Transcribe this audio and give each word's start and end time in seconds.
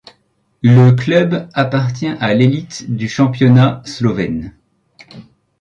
Le 0.63 0.93
club 0.93 1.47
appartient 1.53 2.07
à 2.19 2.33
l'élite 2.33 2.89
du 2.89 3.07
championnat 3.07 3.83
slovène. 3.85 4.55